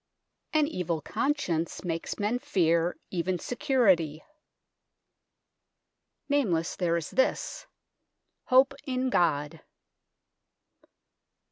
"An 0.51 0.65
evil 0.67 0.99
conscience 0.99 1.83
makes 1.83 2.17
men 2.17 2.39
fear 2.39 2.97
even 3.11 3.37
security." 3.37 4.23
Nameless, 6.27 6.75
there 6.75 6.97
is 6.97 7.11
this:" 7.11 7.67
Hope 8.49 8.73
in 8.85 9.11
God." 9.11 9.61